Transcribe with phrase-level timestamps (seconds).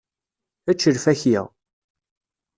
[0.71, 1.43] Ečč lfakya.